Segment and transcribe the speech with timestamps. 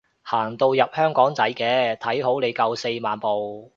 [0.23, 3.69] 行到入香港仔嘅，睇好你夠四萬步